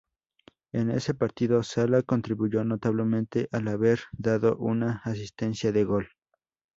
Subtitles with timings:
[0.71, 6.09] En ese partido, Sala contribuyó notablemente, al haber dado una asistencia de gol.